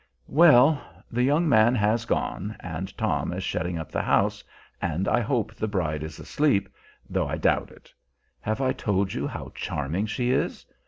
[0.27, 0.81] Well,
[1.11, 4.43] the young man has gone, and Tom is shutting up the house,
[4.81, 6.69] and I hope the bride is asleep,
[7.07, 7.93] though I doubt it.
[8.39, 10.65] Have I told you how charming she is?